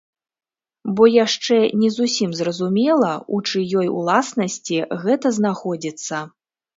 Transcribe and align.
Бо 0.99 1.03
яшчэ 1.25 1.57
не 1.81 1.89
зусім 1.97 2.29
зразумела, 2.39 3.11
у 3.37 3.41
чыёй 3.49 3.87
уласнасці 3.99 4.79
гэта 5.03 5.27
знаходзіцца. 5.37 6.23